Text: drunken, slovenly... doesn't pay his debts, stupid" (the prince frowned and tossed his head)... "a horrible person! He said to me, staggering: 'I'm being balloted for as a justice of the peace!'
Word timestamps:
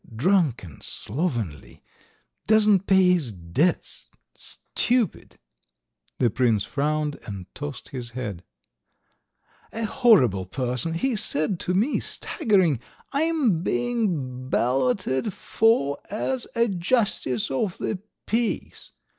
drunken, 0.15 0.81
slovenly... 0.81 1.83
doesn't 2.47 2.87
pay 2.87 3.11
his 3.11 3.31
debts, 3.31 4.09
stupid" 4.33 5.37
(the 6.17 6.27
prince 6.31 6.63
frowned 6.63 7.19
and 7.27 7.45
tossed 7.53 7.89
his 7.89 8.09
head)... 8.17 8.43
"a 9.71 9.85
horrible 9.85 10.47
person! 10.47 10.95
He 10.95 11.15
said 11.15 11.59
to 11.59 11.75
me, 11.75 11.99
staggering: 11.99 12.79
'I'm 13.13 13.61
being 13.61 14.49
balloted 14.49 15.33
for 15.35 15.99
as 16.09 16.47
a 16.55 16.67
justice 16.67 17.51
of 17.51 17.77
the 17.77 17.99
peace!' 18.25 18.93